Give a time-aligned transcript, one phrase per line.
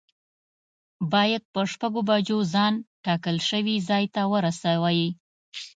[1.13, 2.73] باید په شپږو بجو ځان
[3.05, 5.03] ټاکل شوي ځای ته ورسوی.